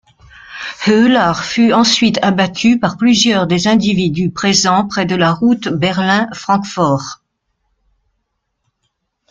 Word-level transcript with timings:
Höhler 0.87 1.33
fut 1.43 1.73
ensuite 1.73 2.17
abattu 2.23 2.79
par 2.79 2.97
plusieurs 2.97 3.45
des 3.45 3.67
individus 3.67 4.31
présents 4.31 4.87
près 4.87 5.05
de 5.05 5.13
la 5.15 5.31
route 5.31 5.67
Berlin-Frankfort. 5.69 7.21